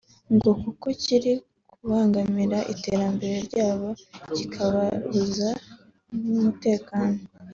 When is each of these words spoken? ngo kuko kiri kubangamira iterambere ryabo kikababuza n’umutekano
ngo 0.35 0.49
kuko 0.63 0.85
kiri 1.01 1.33
kubangamira 1.69 2.59
iterambere 2.73 3.35
ryabo 3.47 3.89
kikababuza 4.35 5.49
n’umutekano 6.23 7.17